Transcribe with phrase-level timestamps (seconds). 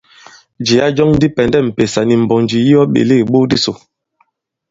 [0.65, 3.73] Jìya jɔŋ di pɛ̀ndɛ m̀pèsà nì mbònjì yi ɔ ɓèle ìbok disò.